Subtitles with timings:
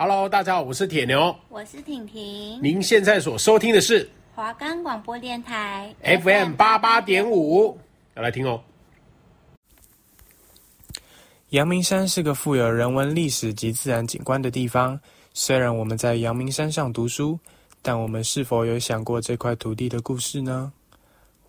[0.00, 2.62] Hello，大家好，我是铁牛，我是婷婷。
[2.62, 7.76] 您现在所收听的是华冈广播电台 FM 八八点五，
[8.14, 8.62] 要来听哦。
[11.48, 14.96] 阳明山是个富有人文历史及自然景观的地方。
[15.34, 17.36] 虽然我们在阳明山上读书，
[17.82, 20.72] 但我们是否有想过这块土地的故事呢？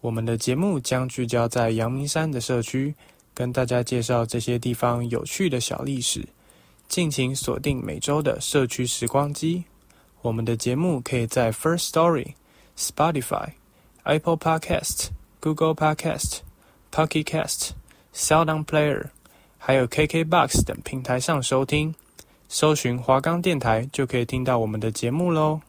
[0.01, 2.95] 我们的节目将聚焦在阳明山的社区，
[3.31, 6.25] 跟大家介绍这些地方有趣的小历史。
[6.89, 9.63] 敬请锁定每周的社区时光机。
[10.23, 12.33] 我们的节目可以在 First Story、
[12.75, 13.51] Spotify、
[14.03, 16.39] Apple Podcast、Google Podcast、
[16.91, 17.69] Pocket Cast、
[18.13, 19.05] SoundOn Player，
[19.59, 21.93] 还有 KKBox 等平台上收听。
[22.47, 25.61] 搜寻华冈电台就可以听到我们的节目喽。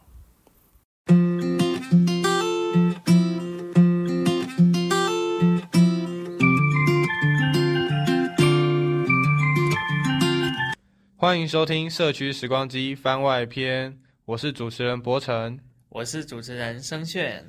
[11.21, 17.47] 欢迎收听社区时光机番外篇，我是主持人博成，我是主持人声炫。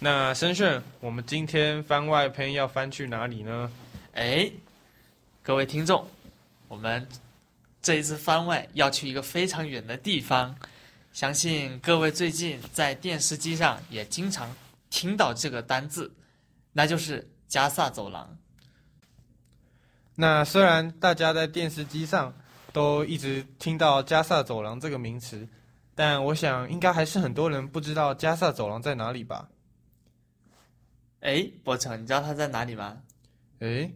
[0.00, 3.72] 那声炫，我们今天番外篇要翻去哪里呢？
[4.12, 4.52] 哎，
[5.42, 6.06] 各位听众，
[6.68, 7.08] 我们
[7.80, 10.54] 这一次番外要去一个非常远的地方，
[11.10, 14.54] 相信各位最近在电视机上也经常
[14.90, 16.12] 听到这个单字，
[16.74, 18.36] 那就是加萨走廊。
[20.16, 22.34] 那虽然大家在电视机上，
[22.74, 25.48] 都一直听到加萨走廊这个名词，
[25.94, 29.48] 但我想应该还是很多人不知道加萨走廊在哪里吧？
[31.20, 33.00] 哎，伯成，你知道它在哪里吗？
[33.60, 33.88] 哎，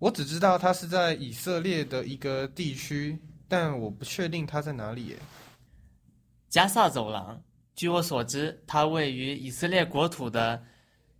[0.00, 5.14] 我只知道它是在以色列的一个地区，但我不确定它在哪里。
[5.14, 5.22] 哎，
[6.48, 7.40] 加萨走廊，
[7.76, 10.60] 据我所知，它位于以色列国土的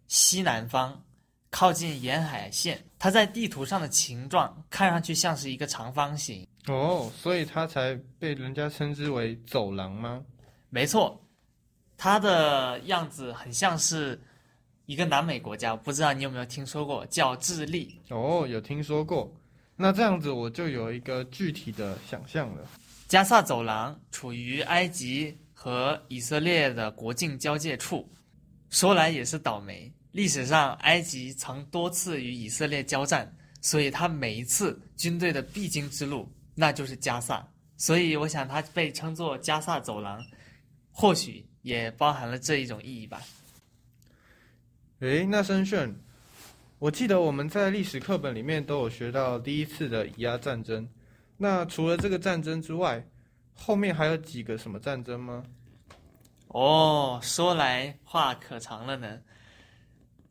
[0.08, 1.00] 西南方，
[1.48, 2.84] 靠近沿海线。
[2.98, 6.44] 它在地图上的形状看上去像是一个长方形。
[6.68, 10.24] 哦，所以它才被人家称之为走廊吗？
[10.68, 11.24] 没错，
[11.96, 14.20] 它的样子很像是
[14.86, 18.00] 一个南美国家，不知道你有没有听说过，叫智利。
[18.10, 19.32] 哦，有听说过。
[19.76, 22.66] 那这样子我就有一个具体的想象了。
[23.06, 28.10] 加萨走廊处于埃及和以色列的国境交界处。
[28.70, 36.28] 说来也是倒霉，历史上埃及曾多次与以色列交战，所以他每一次军队的必经之路。
[36.56, 37.46] 那就是加萨，
[37.76, 40.20] 所以我想它被称作加萨走廊，
[40.90, 43.22] 或许也包含了这一种意义吧。
[45.00, 45.94] 诶，那申炫，
[46.78, 50.88] 我记得我们在历史课本里面都有学到第一次的以亚战争。
[51.36, 53.06] 那除了这个战争之外，
[53.52, 55.44] 后面还有几个什么战争吗？
[56.48, 59.20] 哦，说来话可长了呢。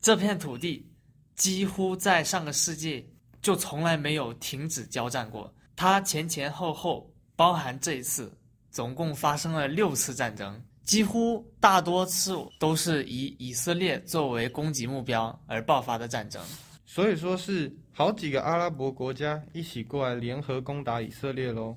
[0.01, 0.91] 这片土地
[1.35, 3.07] 几乎在上个世纪
[3.41, 5.53] 就从来没有停止交战过。
[5.75, 8.31] 它前前后后包含这一次，
[8.71, 16.41] 总共发生了六次战争，几乎大多数都是以以色列作为攻击目标而爆发的战争。
[16.85, 21.75] 所以说是好几个阿拉伯国家一起过来联合攻打以色列喽。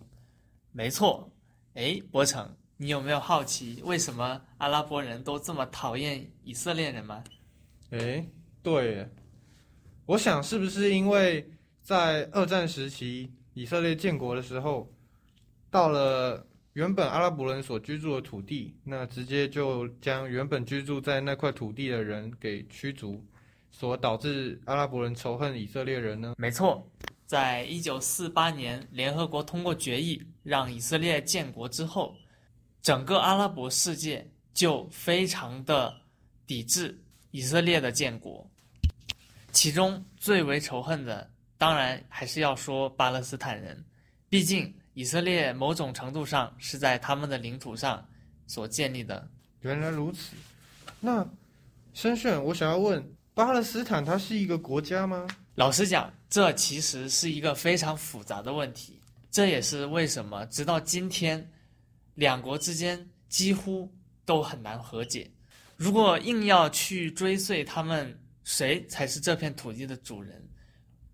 [0.71, 1.29] 没错，
[1.75, 7.25] 哎，博成，你有没有好奇为什么阿拉伯人都这么讨厌以色列人吗？
[7.91, 8.25] 哎，
[8.63, 9.09] 对，
[10.07, 11.51] 我想是不是因为
[11.83, 14.89] 在二战时期，以色列建国的时候，
[15.69, 23.21] 到了原本阿拉伯人所居住的土地，那直接就将原本居住在那块土地的人给驱逐，
[23.73, 26.37] 所导致阿拉伯人仇恨以色列人呢？
[26.39, 26.89] 没错，
[27.27, 32.15] 在一九四八年联合国通过决议让以色列建国之后，
[32.81, 34.25] 整个阿拉伯世界
[34.55, 35.93] 就非常的
[36.47, 36.97] 抵制
[37.33, 38.49] 以色列的建国，
[39.51, 41.29] 其中最为仇恨的。
[41.59, 43.85] 当然，还是要说巴勒斯坦人，
[44.29, 48.09] 毕竟以色列某种程度上是在他们的领土上
[48.47, 49.29] 所建立的。
[49.61, 50.37] 原来如此，
[51.01, 51.29] 那
[51.93, 53.05] 申炫，我想要问，
[53.35, 55.27] 巴勒斯坦它是一个国家吗？
[55.57, 59.01] 老实讲，这其实是一个非常复杂的问题。
[59.31, 61.51] 这也是为什么直到今天，
[62.15, 63.93] 两国之间几乎
[64.25, 65.29] 都很难和解。
[65.77, 70.48] 如果硬要去追溯他们谁才是这片土地的主人，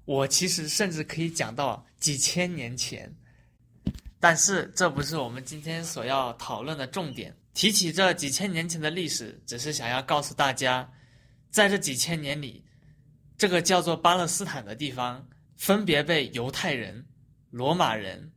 [0.04, 3.10] 我其实甚至可以讲到几千年前，
[4.20, 7.34] 但是这不是我们今天所要讨论的重点。
[7.54, 10.92] 提起这几千年前的历史，只是想要告诉大家，
[11.50, 12.64] 在这几千年里，
[13.38, 17.06] 这个叫做巴勒斯坦的地方，分别被犹太人、
[17.50, 18.32] 罗马人、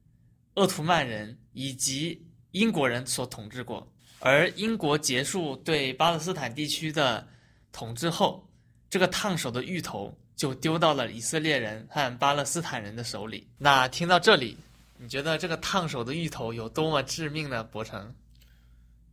[0.53, 3.91] 鄂图曼人以及英国人所统治过。
[4.19, 7.27] 而英国结束对巴勒斯坦地区的
[7.71, 8.47] 统治后，
[8.89, 10.17] 这个烫手的芋头。
[10.37, 13.45] 就丢到了以色列人和巴勒斯坦人的手里。
[13.57, 14.55] 那听到这里，
[14.97, 17.63] 你觉得这个烫手的芋头有多么致命呢？
[17.63, 18.15] 博成？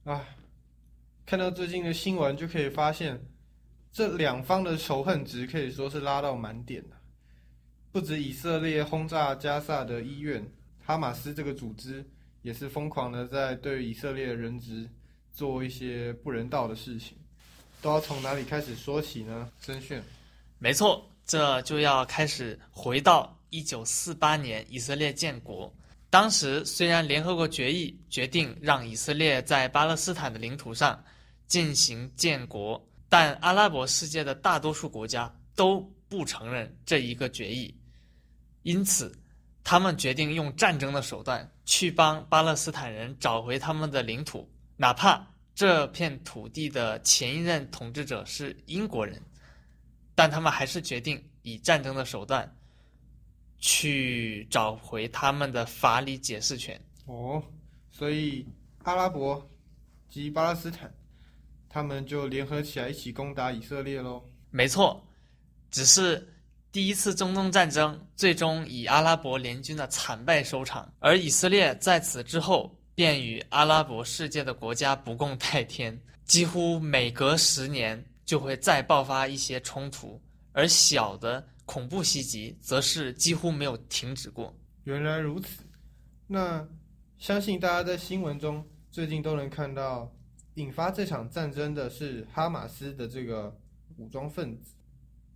[0.04, 0.24] 啊，
[1.26, 3.18] 看到最近的新闻就可以发现，
[3.90, 6.96] 这两方的仇恨值可以说是拉到满点了。
[7.90, 10.46] 不止以色列轰炸加萨的医院，
[10.84, 12.04] 哈马斯这个组织
[12.42, 14.86] 也是疯狂的在对以色列人质
[15.32, 17.16] 做一些不人道的事情。
[17.80, 19.50] 都要从哪里开始说起呢？
[19.60, 20.02] 申炫，
[20.58, 25.72] 没错，这就要开始回到一九四八年以色列建国。
[26.10, 31.02] 当时虽然联合国决议决定让以色列在巴勒斯坦的领土上
[31.46, 37.76] 进行建国，但阿拉伯世界的大多数国家都不承认这一个决议，
[38.62, 39.16] 因此
[39.64, 45.26] 他们决定用战争的手段去帮巴勒斯坦人找回他们的领土，哪怕。
[45.56, 49.22] 这片土地的前一任统治者是英国人，
[50.14, 52.50] 但他们还是决定以战争的手段
[53.58, 56.80] 去找回他们的法理解释权。
[57.06, 57.42] 哦，
[57.90, 58.46] 所以
[58.84, 59.46] 阿拉伯
[60.08, 60.92] 及巴勒斯坦，
[61.68, 64.22] 他们就联合起来一起攻打以色列喽？
[64.50, 65.06] 没错，
[65.70, 66.32] 只是
[66.72, 72.74] 第一次中东战争最终以阿拉伯联军的惨败收场，而以色列在此之后。
[72.96, 80.20] 便与阿拉伯世界的国家不共戴天，几乎每隔十年就会再爆发一些冲突，
[80.52, 84.54] 而小的恐怖袭击则是几乎没有停止过。
[84.84, 85.62] 原来如此，
[86.26, 86.66] 那
[87.18, 90.14] 相信大家在新闻中最近都能看到，
[90.54, 93.56] 引发这场战争的是哈马斯的这个
[93.96, 94.74] 武装分子。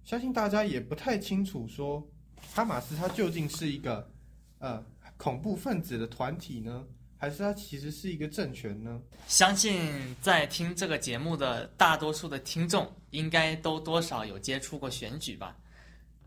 [0.05, 2.07] 相信大家也不太清楚说，
[2.55, 4.11] 哈马斯它究竟是一个
[4.59, 4.85] 呃
[5.17, 6.87] 恐怖分子的团体呢？
[7.21, 9.01] 还是它其实是一个政权呢？
[9.27, 15.57] 相信在听这个节目的大多数的听众，应该都多少有接触过选举吧。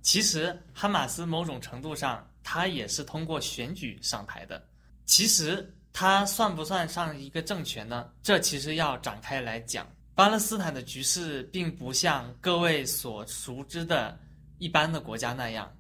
[0.02, 4.62] 其实哈马斯某种程度上，它也是通过选举上台的。
[5.06, 8.12] 其实它算不算上一个政权呢？
[8.22, 9.88] 这其实要展开来讲。
[10.14, 14.20] 巴勒斯坦的局势并不像各位所熟知的
[14.58, 15.74] 一般的国家那样。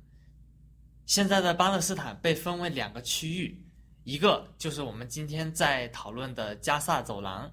[1.05, 3.60] 现在的巴勒斯坦被分为两个区域。
[4.03, 7.51] 一个就是我们今天在讨论的加萨走廊，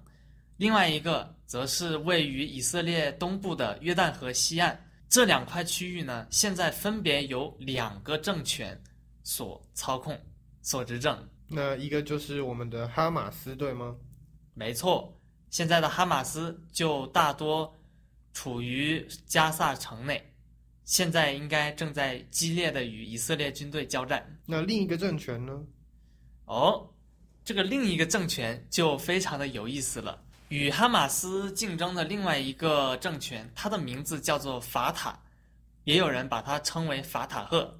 [0.57, 4.85] 另外一个则是位于以色列东部的约旦河西岸。
[5.07, 8.79] 这两块区域呢，现在分别由两个政权
[9.23, 10.19] 所操控、
[10.61, 11.17] 所执政。
[11.47, 13.95] 那一个就是我们的哈马斯，对吗？
[14.53, 15.19] 没错，
[15.49, 17.75] 现在的哈马斯就大多
[18.33, 20.23] 处于加萨城内，
[20.83, 24.23] 现在应该正在激烈的与以色列军队交战。
[24.45, 25.59] 那另一个政权呢？
[26.49, 26.89] 哦，
[27.45, 30.19] 这个另一个政权就非常的有意思了。
[30.47, 35.15] 与哈马斯竞争的另外一个政权，它的名字叫做法塔，
[35.83, 37.79] 也有人把它称为法塔赫。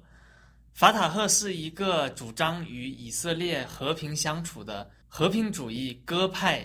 [0.72, 6.64] 法塔赫是一个主张与以色列和平相处的和平主义鸽派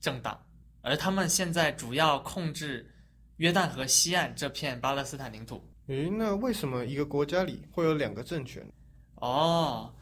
[0.00, 0.36] 政党，
[0.82, 2.92] 而他们现在主要控制
[3.36, 5.64] 约旦河西岸这片巴勒斯坦领土。
[5.86, 8.66] 诶，那为什么一个国家里会有两个政权？
[9.14, 9.94] 哦。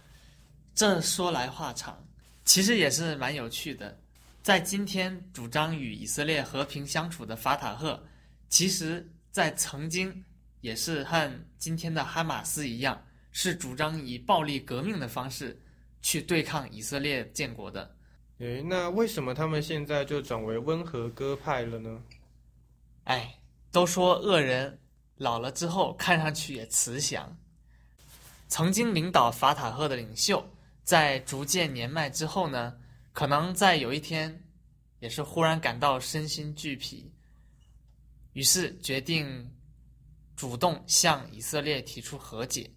[0.75, 2.03] 这说来话长，
[2.45, 3.99] 其实也是蛮有趣的。
[4.43, 8.03] 在今天主张与以色列和平相处的法塔赫，
[8.49, 10.25] 其实在曾经
[10.61, 13.01] 也是和今天的哈马斯一样，
[13.33, 15.61] 是主张以暴力革命的方式
[16.01, 17.95] 去对抗以色列建国的。
[18.39, 22.03] 诶，那为什么他们现在就转为温和鸽派了呢？
[23.05, 23.39] 哎，
[23.71, 24.81] 都说恶人
[25.19, 27.37] 老了之后看上去也慈祥。
[28.49, 30.45] 曾经领导法塔赫的领袖。
[30.83, 32.75] 在逐渐年迈之后呢，
[33.13, 34.43] 可能在有一天，
[34.99, 37.13] 也是忽然感到身心俱疲，
[38.33, 39.51] 于是决定
[40.35, 42.71] 主动向以色列提出和解。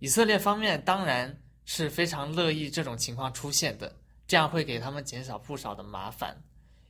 [0.00, 3.94] 以色列方面当然是非常乐意这种情况出现的，
[4.26, 6.36] 这样会给他们减少不少的麻烦。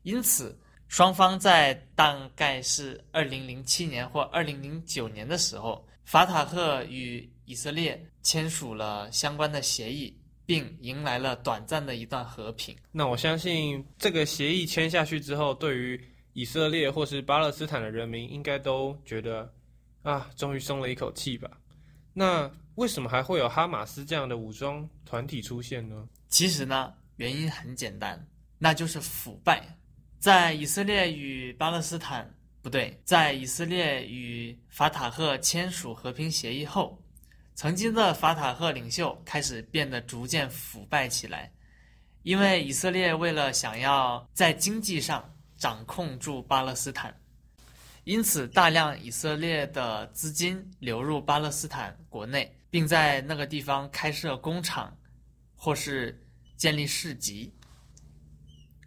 [0.02, 12.76] 因此，双方在大概是二零零七年或二零零九年的时候，法塔赫与以色列签署了相关的协议，并迎来了短暂的一段和平。
[12.92, 16.00] 那我相信，这个协议签下去之后，对于
[16.32, 19.52] 以色列或是巴勒斯坦的人民，应该都觉得
[20.02, 21.50] 啊，终于松了一口气吧。
[22.12, 26.08] 那为什么还会有哈马斯这样的武装团体出现呢？
[26.28, 28.26] 其实呢，原因很简单，
[28.58, 29.62] 那就是腐败。
[30.18, 32.32] 在以色列与巴勒斯坦，
[32.62, 36.98] 不对，在以色列与法塔赫签署和平协议后。
[37.54, 41.52] 曾经的法塔赫领袖开始变得逐渐腐败起来，
[42.25, 47.14] 因为以色列为了想要在经济上掌控住巴勒斯坦，
[48.02, 54.94] 因此大量以色列的资金流入巴勒斯坦国内，并在那个地方开设工厂，
[55.54, 56.20] 或是
[56.56, 57.54] 建立市集。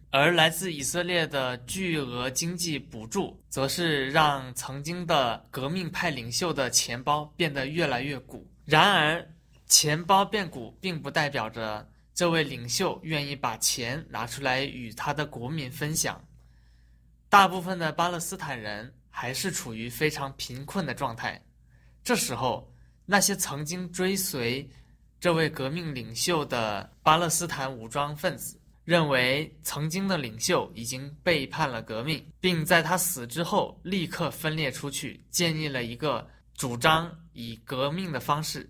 [0.10, 8.46] 而来自以色列的巨额经济补助，则是让曾经的革命派领袖的钱包变得越来越鼓。
[8.68, 9.26] 然而，
[9.66, 16.22] 钱包变鼓并不代表着这位领袖愿意把钱拿出来与他的国民分享。
[17.30, 21.42] 大部分的巴勒斯坦人还是处于非常贫困的状态。
[22.04, 22.70] 这时候，
[23.06, 24.70] 那些曾经追随
[25.18, 38.68] 这位革命领袖的巴勒斯坦武装分子，认为曾经的领袖已经背叛了革命，并在他死之后立刻分裂出去，建立了一个主张以革命的方式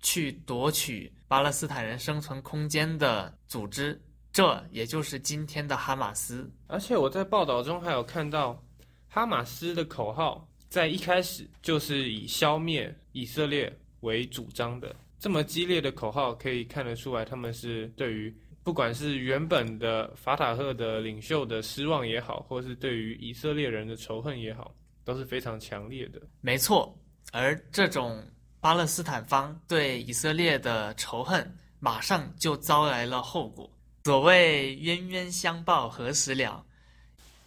[0.00, 3.96] 去夺取巴勒斯坦人生存空间的组织，
[4.32, 6.50] 这也就是今天的哈马斯。
[6.66, 8.60] 而且我在报道中还有看到，
[9.08, 14.94] 哈马斯的口号在一开始就是以消灭以色列为主张的。
[15.20, 18.36] 这么激烈的口号，可以看得出来，他们是对于。
[18.64, 26.20] 不管是原本的法塔赫的领袖的失望也好，或是对于以色列人的仇恨也好，都是非常强烈的。
[26.42, 26.94] 没错，
[27.32, 28.24] 而这种
[28.60, 33.70] 巴勒斯坦方对以色列的仇恨，马上就招来了后果。
[34.04, 36.64] 所谓冤冤相报何时了？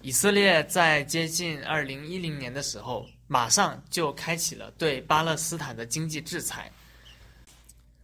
[0.01, 6.71] 以色列在接近二零一零年的时候，马上就开启了对巴勒斯坦的经济制裁。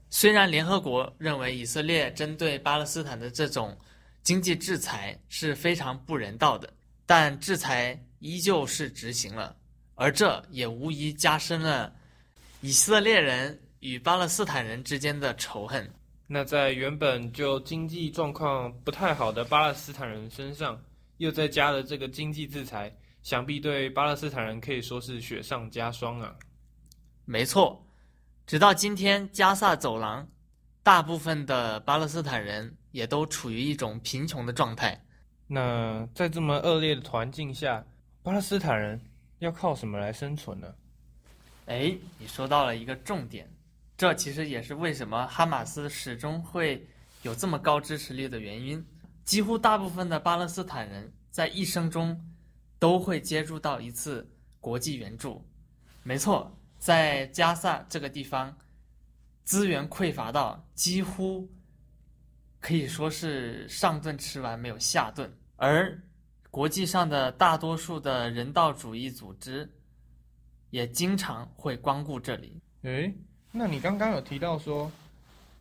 [0.10, 3.78] 虽然联合国认为以色列针对巴勒斯坦的这种
[4.24, 6.72] 经济制裁是非常不人道的，
[7.06, 9.56] 但制裁依旧是执行了，
[10.00, 11.92] 而这也无疑加深了
[12.62, 15.92] 以色列人与巴勒斯坦人之间的仇恨。
[16.28, 20.80] 那在原本就经济状况不太好的巴勒斯坦人身上，
[21.18, 26.36] 又再加了这个经济制裁，想必对巴勒斯坦人可以说是雪上加霜啊。
[27.26, 27.84] 没错。
[28.46, 30.26] 直到今天，加萨走廊
[30.84, 35.02] 大部分的巴勒斯坦人也都处于一种贫穷的状态。
[35.48, 37.84] 那在这么恶劣的环境下，
[38.22, 39.02] 巴勒斯坦人
[39.40, 40.74] 要靠什么来生存呢？
[41.66, 43.50] 哎，你说到了一个重点，
[43.98, 46.88] 这其实也是为什么哈马斯始终会
[47.22, 48.86] 有这么高支持率的原因。
[49.24, 52.20] 几乎大部分的巴勒斯坦人在一生中
[52.80, 54.30] 都会接触到一次
[54.60, 55.46] 国际援助。
[56.04, 56.52] 没错。
[56.80, 58.56] 在加萨这个地方，
[59.44, 61.50] 资源匮乏到几乎
[62.60, 66.00] 可以说是上顿吃完没有下顿，而
[66.58, 69.72] 国际上的大多数的人道主义组织
[70.72, 72.60] 也经常会光顾这里。
[72.82, 73.16] 诶，
[73.52, 74.92] 那你刚刚有提到说，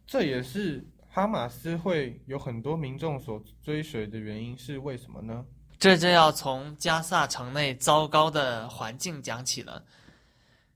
[0.07, 5.45] 这也是哈马斯会有很多民众所追随的原因，是为什么呢？
[5.79, 9.85] 这就要从加萨城内糟糕的环境讲起了。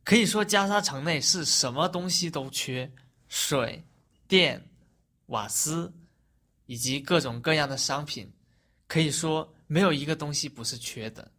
[0.04, 2.92] 可以说，加沙城内是什么东西都缺，
[3.28, 3.82] 水、
[4.28, 4.62] 电、
[5.28, 5.90] 瓦斯，
[6.66, 8.30] 以及各种各样的商品，
[8.86, 11.30] 可以说没有一个东西不是缺的。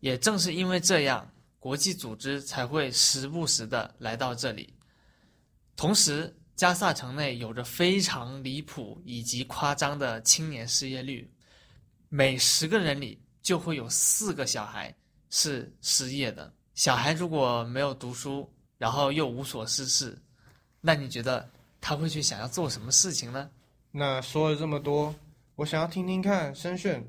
[0.00, 1.26] 也正是因为这样，
[1.58, 4.74] 国际组织才会时不时的来到这里。
[5.74, 11.30] 同时，加萨城内有着非常离谱以及夸张的青年失业率，
[12.10, 14.94] 每十个人里就会有四个小孩
[15.30, 16.52] 是失业的。
[16.74, 18.46] 小孩如果没有读书，
[18.76, 20.16] 然后又无所事事，
[20.82, 21.48] 那你觉得
[21.80, 23.50] 他会去想要做什么事情呢？
[23.92, 25.14] 那说了这么多，
[25.54, 27.02] 我想要听听看，申炫，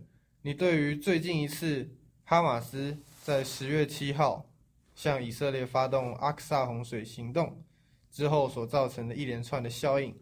[0.47, 1.85] 你对于最近一次
[2.23, 4.49] 哈马斯在十月七号
[4.95, 7.61] 向以色列发动阿克萨洪水行动
[8.09, 10.15] 之后所造成的一连串的效应，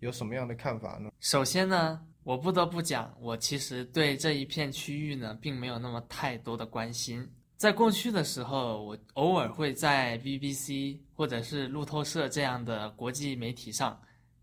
[0.00, 1.10] 有什么样的看法呢？
[1.20, 7.26] 首先呢，我不得不讲，我其实对这一片区域呢，并没有那么太多的关心。
[7.56, 13.98] 在过去的时候，我偶尔会在 BBC 或者是路透社这样的国际媒体上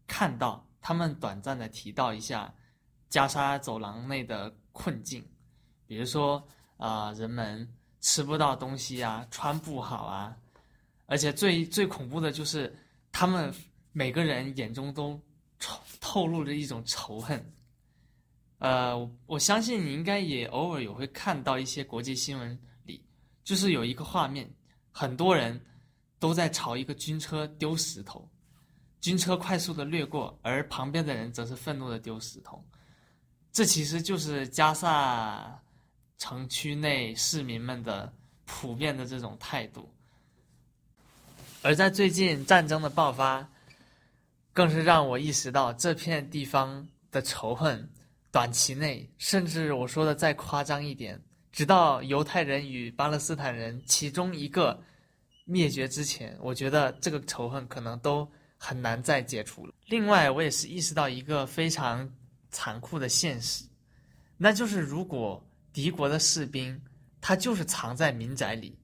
[0.08, 2.52] 看到他们短暂的提到一下
[3.08, 5.26] 加沙走廊内的困境，
[5.88, 7.68] 比如说啊、人们
[8.02, 10.38] 吃不到东西啊，穿不好啊，
[11.08, 12.72] 而且最最恐怖的就是
[13.12, 13.52] 他们
[13.92, 15.20] 每个人眼中都
[16.00, 17.44] 透露着一种仇恨。
[18.60, 23.04] 呃，我相信你应该也偶尔也会看到一些国际新闻里。
[23.44, 24.48] 就是有一个画面，
[24.92, 25.60] 很多人
[26.20, 28.30] 都在朝一个军车丢石头，
[29.02, 32.64] 军车快速的掠过，而旁边的人则是愤怒的丢石头。
[33.58, 35.60] 这其实就是加萨
[36.20, 38.14] 城区内市民们的
[38.46, 39.92] 普遍的这种态度。
[41.64, 43.50] 而在最近战争的爆发，
[44.54, 47.90] 更是让我意识到这片地方的仇恨，
[48.32, 51.20] 短期内，甚至我说的再夸张一点。
[51.52, 54.80] 直到犹太人与巴勒斯坦人其中一个
[55.46, 59.74] 灭绝之前，我觉得这个仇恨可能都很难再解除了。
[59.88, 62.08] 另外，我也是意识到一个非常
[62.58, 63.66] 残酷的现实，
[64.36, 66.82] 那就是如果敌国的士兵
[67.22, 68.76] 他就是藏在民宅里，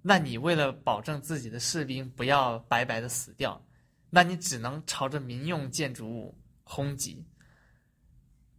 [0.00, 3.62] 那你为了保证自己的士兵不要白白的死掉，
[4.08, 7.22] 那你只能朝着民用建筑物轰击。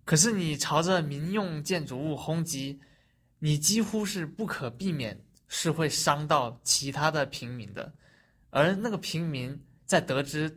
[0.06, 2.80] 可是你朝着民用建筑物轰击，
[3.40, 7.92] 你几乎是不可避免是会伤到其他的平民的，
[8.52, 10.56] 而那个平民在得知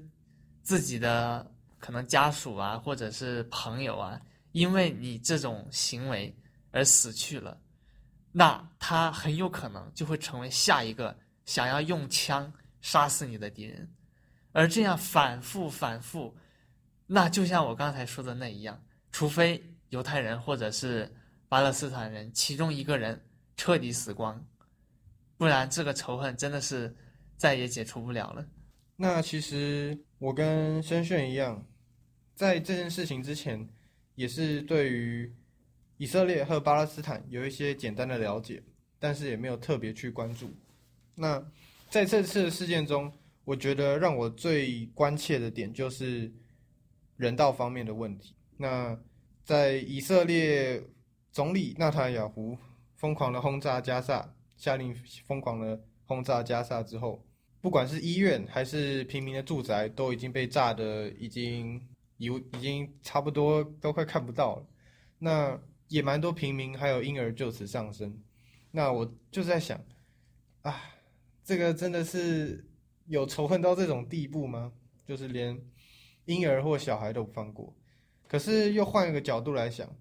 [0.63, 1.51] 自己的
[1.83, 4.21] 可能家属啊，或者是朋友啊，
[4.53, 6.33] 因为你这种行为
[6.71, 7.61] 而死去了，
[8.31, 12.51] 那他很有可能就会成为下一个想要用枪
[12.83, 13.93] 杀死你的敌人，
[14.53, 16.33] 而这样反复反复，
[17.05, 21.13] 那就像我刚才说的那一样，除非犹太人或者是
[21.49, 23.21] 巴勒斯坦人其中一个人
[23.57, 24.41] 彻底死光，
[25.37, 26.95] 不然这个仇恨真的是
[27.37, 28.47] 再也解除不了了。
[28.95, 31.67] 那其实我跟申炫一样。
[32.35, 33.69] 在这件事情之前，
[34.15, 35.33] 也是对于
[35.99, 38.63] 以色列和巴勒斯坦有一些简单的了解，
[38.99, 40.51] 但是也没有特别去关注。
[41.15, 41.45] 那
[41.91, 43.13] 在这次的事件中，
[43.45, 46.33] 我觉得让我最关切的点就是
[47.17, 48.35] 人道方面的问题。
[48.57, 48.99] 那
[49.45, 50.83] 在以色列
[51.31, 52.57] 总理纳塔雅胡
[52.97, 54.95] 疯狂的轰炸加萨，下令
[55.27, 57.25] 疯狂的轰炸加萨之后，
[57.61, 61.81] 不管是医院还是平民的住宅，都已经被炸得已经。
[62.23, 62.27] 已
[62.57, 64.67] 已经差不多都快看不到了，
[65.19, 68.17] 那也蛮多平民还有婴儿就此丧生。
[68.71, 69.85] 那我就在想，
[70.63, 70.81] 啊，
[71.43, 72.65] 这个真的是
[73.07, 74.73] 有仇恨到这种地步吗？
[75.05, 75.61] 就是连
[76.27, 77.75] 婴儿或小孩都不放过。
[78.29, 79.93] 可是又换一个角度来想，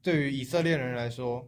[0.00, 1.46] 对于以色列人来说，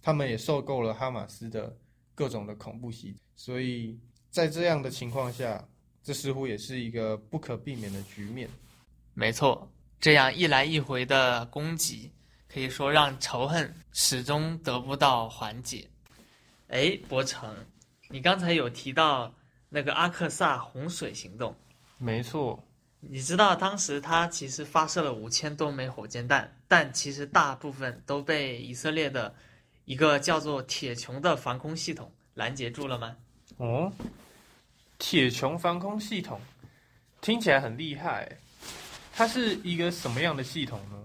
[0.00, 1.76] 他们也受够了哈马斯的
[2.14, 4.00] 各种的恐怖袭击，所以
[4.30, 5.68] 在这样的情况下，
[6.02, 8.48] 这似乎也是一个不可避免的局面。
[9.14, 12.10] 没错，这样一来一回的攻击，
[12.48, 15.88] 可以说让仇恨始终得不到缓解。
[16.68, 17.54] 哎，博成，
[18.08, 19.34] 你刚才有提到
[19.68, 21.54] 那个阿克萨洪水行动，
[21.98, 22.62] 没错。
[23.00, 29.34] 你知道当时他其实发射了五千多枚火箭弹，但其实大部分都被以色列的
[29.86, 33.16] 一个叫做铁穹的防空系统拦截住了吗？
[33.56, 33.92] 哦，
[34.98, 36.40] 铁穹防空系统
[37.20, 38.38] 听起来很厉害。
[39.20, 40.96] 它是一个什么样的系统呢？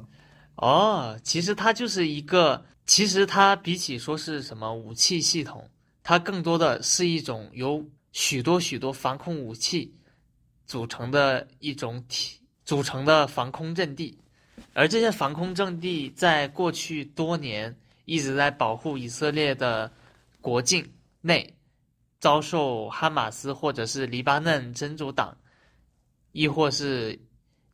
[0.55, 5.69] 哦，其实它就是一个，其实它比起说是什么武器系统，
[6.01, 9.93] 它更多的是一种由许多许多防空武器
[10.65, 14.17] 组成的一种体组成的防空阵地，
[14.73, 17.75] 而这些防空阵地在过去多年
[18.05, 19.91] 一直在保护以色列的
[20.39, 21.53] 国境内
[22.21, 25.35] 遭受哈马斯或者是黎巴嫩真主党，
[26.31, 27.19] 亦或是。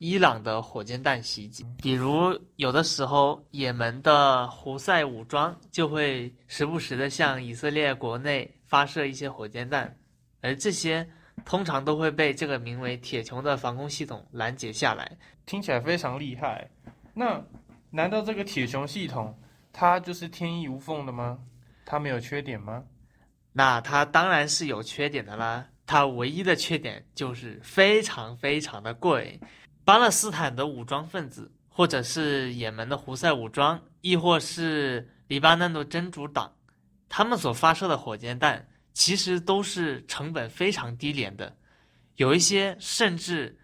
[0.03, 9.95] 伊朗的火箭弹袭击，比如有的时候，也门的胡塞武装就会时不时的向以色列国内发射一些火箭弹，
[10.41, 11.07] 而这些
[11.45, 15.15] 通常都会被这个名为“铁穹”的防空系统拦截下来。
[15.45, 16.67] 听起来非常厉害。
[17.13, 17.39] 那
[17.91, 19.39] 难道这个铁穹系统
[19.71, 21.37] 它就是天衣无缝的吗？
[21.85, 22.83] 它没有缺点吗？
[23.53, 25.67] 那它当然是有缺点的啦。
[25.85, 29.39] 它唯一的缺点就是非常非常的贵。
[29.83, 36.53] 巴勒斯坦的武装分子，或者是也门的胡塞武装，亦或是黎巴嫩的真主党，
[37.09, 41.57] 他们所发射的火箭弹，其实都是成本非常低廉的，
[42.17, 43.57] 有一些甚至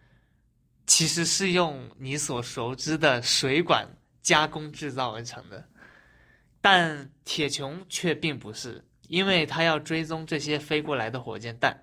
[0.88, 3.88] 其实是用你所熟知的水管
[4.24, 5.70] 加工制造而成的。
[6.60, 11.80] 但铁穹却并不是，因为它要追踪这些飞过来的火箭弹，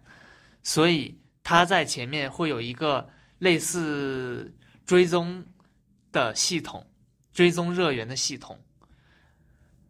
[0.65, 3.09] 所以它在前面会有一个。
[3.45, 4.51] 类似
[4.87, 5.45] 追踪
[6.11, 6.83] 的系统，
[7.31, 8.59] 追踪热源的系统，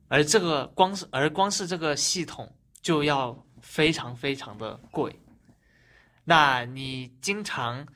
[0.08, 5.20] 而这个光是而光是这个系统就要非常非常的贵。
[6.24, 7.86] 那你经常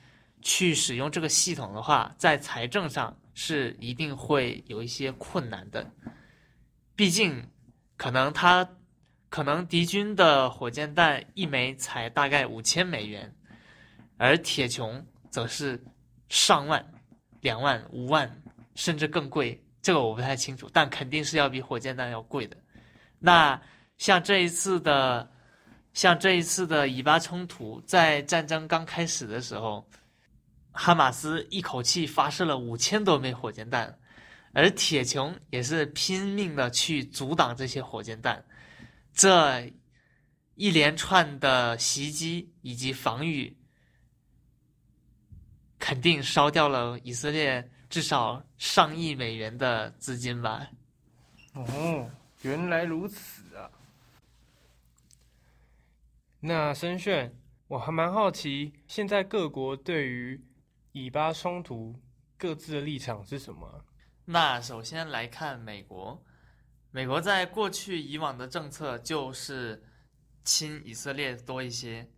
[0.43, 5.85] 去使用这个系统的话，在财政上是一定会有一些困难的。
[6.95, 7.51] 毕竟，
[7.97, 8.77] 可能他
[9.29, 13.35] 可能敌军的火箭弹一枚才大概五千美元，
[14.19, 15.03] 而铁穹。
[15.31, 15.83] 则是
[16.29, 16.85] 上万、
[17.41, 18.43] 两万、五万，
[18.75, 19.63] 甚至更贵。
[19.81, 22.57] 这个我不太清楚，但肯定是要比火箭弹要贵的。
[23.19, 23.61] 那
[23.97, 25.31] 像这一次的，
[25.93, 29.89] 像这一次的以巴冲突，在战争刚开始的时候，
[30.73, 33.99] 哈马斯一口气发射了五千多枚火箭弹，
[34.53, 38.45] 而铁穹也是拼命的去阻挡这些火箭弹。
[39.13, 39.73] 这
[40.55, 43.58] 一连串的袭击以及防御。
[45.79, 50.69] 肯定烧掉了以色列至少上亿美元的资金吧。
[51.55, 52.11] 哦，
[52.43, 53.71] 原来如此啊！
[56.41, 57.35] 那申炫，
[57.67, 60.41] 我还蛮好奇，现在各国对于
[60.93, 61.99] 以巴冲突
[62.37, 63.85] 各自的立场是什么？
[64.25, 66.23] 那首先来看美国，
[66.91, 69.83] 美国在过去以往的政策就是
[70.45, 72.09] 亲以色列多一些，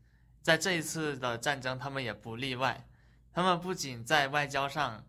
[0.42, 2.86] 在这一次的战争，他们也不例外。
[3.32, 5.04] 他们不仅在外交上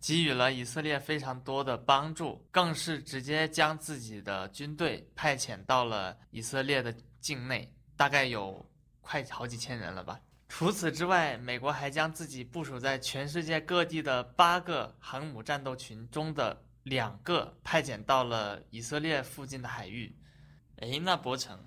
[0.00, 8.68] 给予了以色列非常多的帮助，更是直接将自己的军队派遣到了以色列的境内，大概有
[9.00, 10.20] 快好几千人了吧。
[10.48, 20.14] 除此之外，美国还将自己部署在全世界各地的八个航母战斗群中的两个派遣到了以色列附近的海域。
[20.76, 21.58] 诶，那伯承，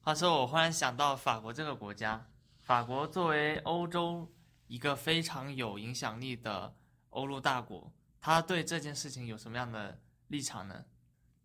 [0.00, 2.26] 话说我忽然想到法国这个国家，
[2.62, 4.28] 法国作为欧洲
[4.66, 6.74] 一个非常有影响力的
[7.10, 10.84] 欧陆大国，他对这件事情有什么样的立场呢？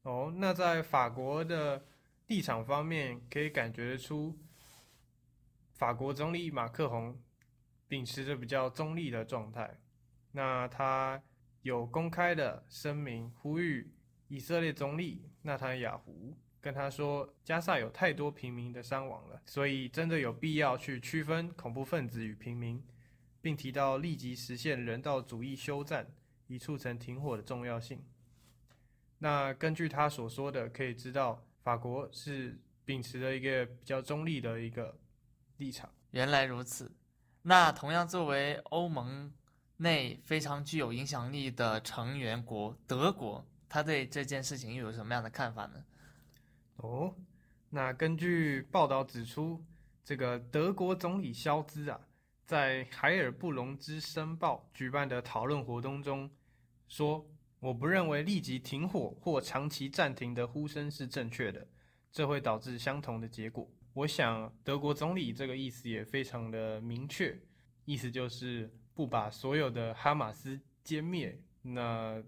[0.04, 1.86] 哦，那在法国的
[2.28, 4.38] 立场方面，可以感觉得出。
[5.74, 7.18] 法国总理马克宏
[7.88, 9.80] 秉持着比较中立的状态，
[10.32, 11.22] 那他
[11.62, 13.94] 有公开的声明呼吁
[14.28, 22.84] 以色列总理纳坦雅胡跟他说，加萨有太多平民的伤亡了，所以真的有必要去区分恐怖分子与平民，
[23.42, 26.08] 并提到立即实现人道主义休战
[26.48, 28.04] 以促成停火的重要性。
[29.18, 34.98] 那根据他所说的，可以知道法国是秉持了一个比较中立的一个。
[35.58, 35.90] 立场。
[36.12, 36.90] 原来如此，
[37.42, 39.30] 那同样作为欧盟
[39.76, 45.84] 内非常具有影响力的成员国，德国，他对这件事情又有什么样的看法呢？
[46.78, 47.14] 哦，
[47.70, 49.62] 那根据报道指出，
[50.02, 52.00] 这个德国总理肖兹啊，
[52.50, 56.28] 在海尔布隆兹申报举办的讨论活动中
[56.88, 57.24] 说
[57.62, 61.68] ：“我不认为立即停火或长期暂停的呼声是正确的，
[62.12, 67.40] 这会导致相同的结果。”我想，德国总理这个意思也非常的明确，
[67.86, 72.20] 意思就是不把所有的哈马斯歼灭，那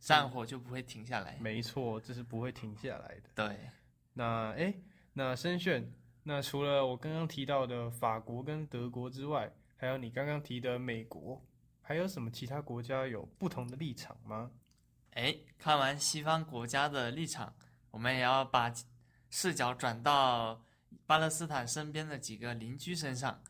[0.00, 1.38] 战火就不会停下来。
[1.40, 3.30] 没错，这是不会停下来的。
[3.32, 3.70] 对，
[4.12, 4.82] 那诶，
[5.12, 5.88] 那申炫，
[6.28, 11.40] 那除了我刚刚提到的法国跟德国之外，还有你刚刚提的美国，
[11.80, 14.50] 还有什么其他国家有不同的立场吗？
[15.12, 17.54] 诶，看完西方国家的立场，
[17.92, 18.72] 我们也要把
[19.30, 20.60] 视角转到。
[21.04, 23.40] 巴勒斯坦身边的几个邻居身上，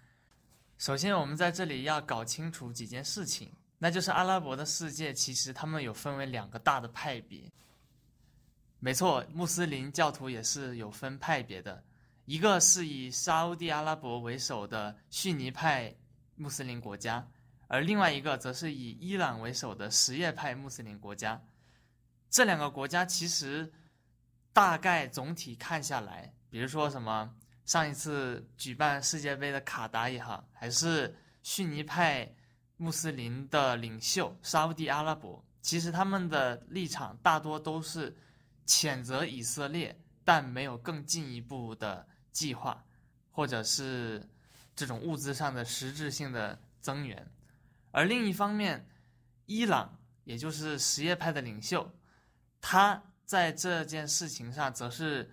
[0.77, 7.51] 首先我们在这里要搞清楚几件事情，那就是阿拉伯的世界其实他们有分为两个大的派别。
[8.79, 11.83] 没错，穆斯林教徒也是有分派别的，
[12.27, 15.97] 一个是以沙乌地阿拉伯为首的逊尼派
[16.35, 17.27] 穆斯林国家，
[17.67, 21.43] 而另外一个则是以伊朗为首的什叶派穆斯林国家。
[22.29, 23.73] 这两个国家其实
[24.53, 27.35] 大概总体看下来，比如说什么。
[27.65, 31.13] 上一次举办世界杯的卡达也好，还是
[31.43, 32.33] 逊尼派
[32.77, 38.17] 穆斯林的领袖沙乌地阿拉伯，其实他们的立场大多都是
[38.65, 42.07] 谴责以色列，但没有更进一步的
[42.37, 42.85] 计划，
[43.31, 44.29] 或者是
[44.75, 47.27] 这种物资上的实质性的增援。
[47.91, 48.87] 而另一方面，
[49.47, 51.91] 伊朗也就是什叶派的领袖，
[52.61, 55.33] 他在这件事情上则是。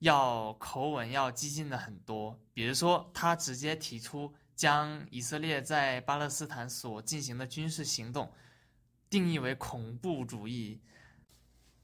[0.00, 8.30] 要口吻要激进的很多，比如说他直接提出将以色列在巴勒斯坦所进行的军事行动
[9.08, 10.82] 定义为恐怖主义。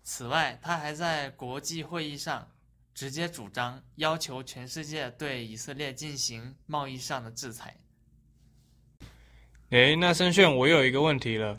[0.02, 2.46] 此外，他还在国际会议上
[3.00, 7.74] 直接主张要求全世界对以色列进行贸易上的制裁。
[9.70, 11.58] 诶，那申炫，我有一个问题了，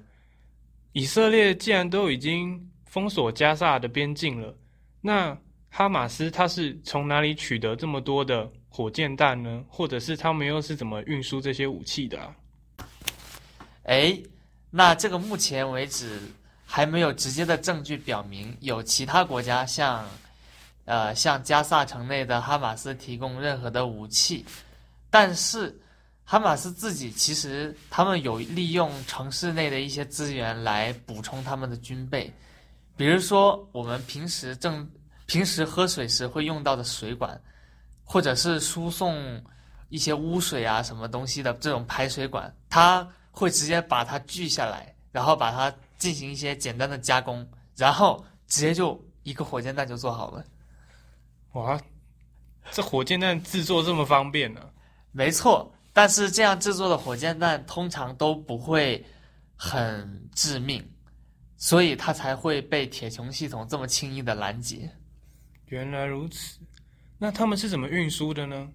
[0.91, 4.55] 以色列既然都已经封锁加萨的边境了，
[5.01, 5.35] 那
[5.71, 9.65] 哈马斯他是从哪里取得这么多的火箭弹呢？
[9.67, 12.35] 或者是他们又是怎么运输这些武器的啊？
[13.85, 14.21] 诶，
[14.69, 16.21] 那这个目前为止
[16.67, 20.07] 还没有直接的证据表明有其他国家向，
[20.91, 24.45] 呃，向加萨城内的哈马斯提供任何的武器。
[25.09, 25.79] 但是
[26.25, 32.29] 哈马斯自己其实他们有利用城市内的一些资源来补充他们的军备，
[32.97, 34.89] 比如说我们平时正。
[35.27, 37.39] 平时喝水时会用到的水管，
[38.03, 39.41] 或者是输送
[39.87, 50.43] 一些污水啊什么东西的这种排水管，它会直接把它锯下来，然后把它进行一些简单的加工，然后直接就一个火箭弹就做好了。
[51.53, 51.79] 哇，
[52.71, 54.61] 这火箭弹制作这么方便呢？
[55.11, 59.05] 没错，但是这样制作的火箭弹通常都不会
[59.57, 60.81] 很致命，
[61.57, 64.89] 所以它才会被铁穹系统这么轻易的拦截。
[65.65, 66.59] 原来如此，
[67.17, 68.69] 那他们是怎么运输的呢？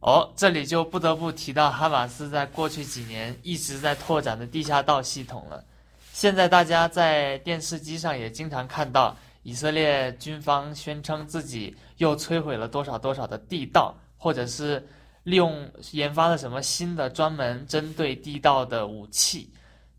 [0.00, 5.64] 哦，这里就不得不提到哈马斯在过去几年一直在拓展的地下道系统了。
[6.12, 14.84] 现在大家在电视机上也经常看到以色列军方宣称自己又摧毁了多少多少的地道，或者是
[15.22, 19.48] 利用研发了什么新的专门针对地道的武器。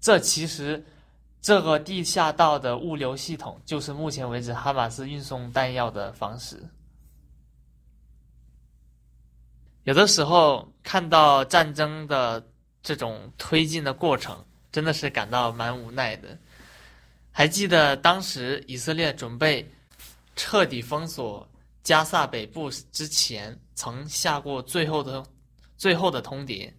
[0.01, 0.83] 这其实
[1.41, 6.61] 这个地下道的物流系统就是目前为止哈马斯运送弹药的方式。
[9.83, 12.43] 有的时候看到战争的
[12.81, 16.35] 这种推进的过程，真的是感到蛮无奈的。
[17.37, 19.69] 还记得当时以色列准备
[20.37, 21.45] 彻底封锁
[21.83, 25.21] 加萨北部之前，曾下过最后的
[25.75, 26.71] 最后的通牒，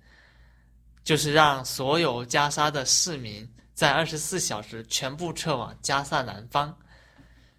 [1.04, 6.74] 就是让所有加沙的市民在二十四小时全部撤往加萨南方。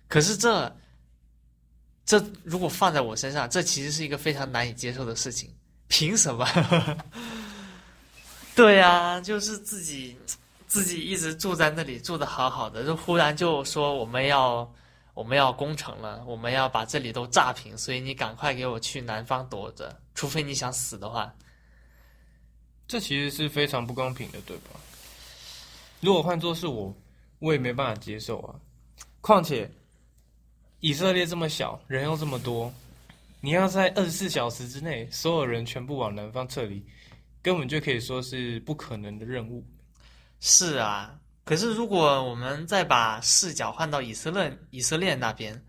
[0.07, 0.75] 可是这。
[2.03, 5.53] 这如果放在我身上，这其实是一个非常难以接受的事情。
[5.89, 6.47] 凭什么？
[8.55, 10.17] 对呀、就是自己
[10.67, 14.71] 自己一直住在那里，住的好好的，就忽然就说我们要
[15.13, 21.34] 我们要攻城了，我们要把这里都炸平，所以你赶快给我去南方躲着，除非你想死的话。
[22.88, 24.80] 这其实是非常不公平的，对吧？
[26.01, 26.95] 如果换作是我，
[27.39, 28.56] 我也没办法接受啊。
[29.21, 29.67] 况且。
[30.80, 32.71] 以色列这么小，人又这么多，
[33.41, 36.86] 你要在二十四小时之内，所有人全部往南方撤离，
[37.41, 39.65] 根本就可以说是不可能的任务。
[40.39, 45.63] 是啊，可是如果我们再把视角换到以色列以色列那边，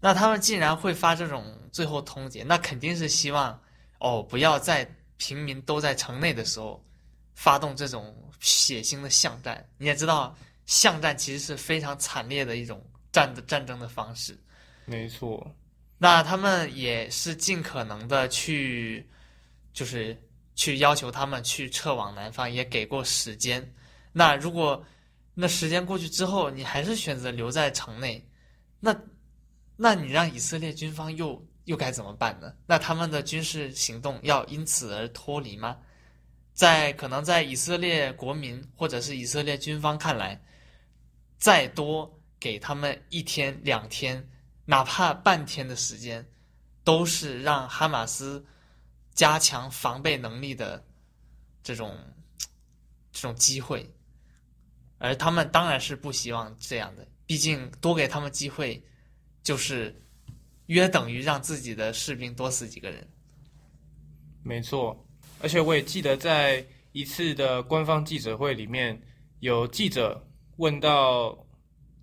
[0.00, 3.60] 那他们竟然会发这种最后通牒，那肯定是希望
[3.98, 6.84] 哦，不要在平民都在城内的时候
[7.34, 9.66] 发动这种血腥的巷战。
[9.78, 10.36] 你也知道，
[10.66, 12.84] 巷战其实是非常惨烈的一种。
[13.14, 14.36] 战的战争的方式，
[14.86, 15.48] 没错。
[15.98, 19.08] 那他们也是尽可能的去，
[19.72, 20.20] 就是
[20.56, 23.72] 去要求他们去撤往南方，也给过时间。
[24.14, 24.82] 那如果
[25.34, 28.26] 那时间过去之后，你还是选择留在城内，
[28.80, 28.98] 那
[29.76, 32.54] 那你让以色列军方又又该怎么办呢？
[32.66, 35.76] 那他们的军事行动要因此而脱离吗？
[36.54, 40.42] 在可能在以色列国民或者是以色列军方看来，
[41.36, 42.18] 再多。
[42.40, 44.28] 给他们一天两天，
[44.66, 46.28] 哪怕半天的时间，
[46.82, 48.44] 都是让哈马斯
[49.14, 50.84] 加强防备能力的
[51.62, 51.96] 这种
[53.12, 53.90] 这种机会，
[55.04, 57.06] 而他们当然是不希望这样的。
[57.26, 58.82] 毕竟多给他们机会，
[59.42, 59.94] 就是
[60.66, 63.06] 约等于让自己的士兵多死几个人。
[64.42, 65.06] 没错，
[65.40, 69.00] 而且我也记得在一次的官方记者会里面，
[69.40, 71.38] 有记者问到。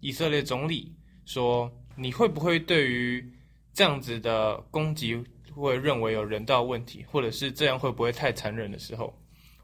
[0.04, 0.92] 以色列总理
[1.28, 3.24] 说：“你会不会对于
[3.72, 5.16] 这样子的攻击
[5.54, 9.16] 会认为有人道问题，或者是这样会不会太残忍的时候？”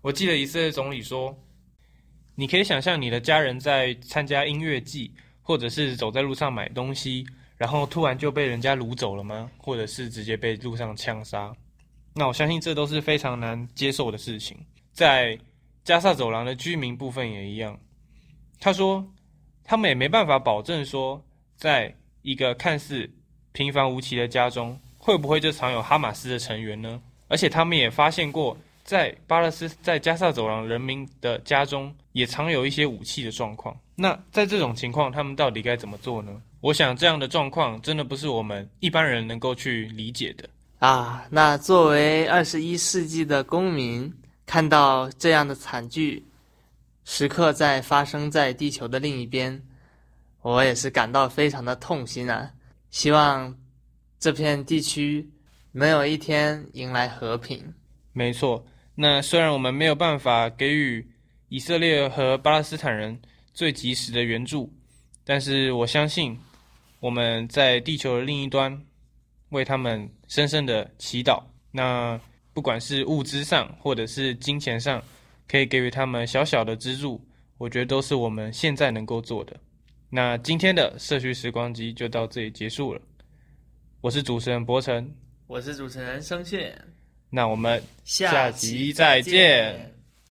[0.04, 1.36] 我记得以色列总理说
[2.40, 7.26] ：“你可以想象你的家人在参加音乐季，或者是走在路上买东西，
[7.58, 9.50] 然后突然就被人家掳走了吗？
[9.58, 11.52] 或者是直接被路上枪杀？
[12.14, 14.56] 那我相信这都是非常难接受的事情。
[14.94, 15.38] 在
[15.84, 17.78] 加萨走廊的居民部分也一样。”
[18.62, 19.06] 他说。
[19.70, 21.22] 他们也没办法保证说，
[21.58, 23.12] 在一个看似
[23.52, 27.02] 平凡无奇的家中，会不会就藏有哈马斯的成员呢？
[27.28, 33.78] 而且他们也发现过，在巴勒斯在加萨走廊人民的家中，也常有一些武器的状况。
[33.96, 36.42] 那在这种情况，他们到底该怎么做呢？
[36.62, 41.28] 我想这样的状况真的不是我们一般人能够去理解的啊。
[41.30, 44.10] 那作为二十一世纪的公民，
[44.46, 46.26] 看到这样的惨剧。
[47.04, 49.62] 时刻在发生在地球的另一边，
[50.42, 52.52] 我也是感到非常的痛心啊！
[52.90, 53.54] 希望
[54.18, 55.30] 这片地区
[55.74, 57.74] 能有一天迎来和平。
[58.12, 58.66] 没错，
[59.00, 61.08] 那虽然我们没有办法给予
[61.50, 63.18] 以色列和巴勒斯坦人
[63.54, 64.74] 最及时的援助，
[65.24, 66.38] 但是我相信
[67.00, 68.84] 我们在地球的另一端
[69.50, 71.44] 为他们深深的祈祷。
[71.72, 72.20] 那
[72.54, 75.02] 不管是物资上或者是金钱上。
[75.50, 77.26] 可以给予他们小小的资助，
[77.58, 79.56] 我觉得都是我们现在能够做的。
[80.10, 83.02] 那今天的社区时光机就到这里结束了。
[84.02, 85.10] 我是主持人博成，
[85.48, 86.78] 我是主持人声线，
[87.30, 89.97] 那我们下集再见。